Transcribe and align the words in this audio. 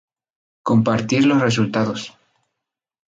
Compartir 0.63 1.27
los 1.27 1.43
resultados. 1.43 2.17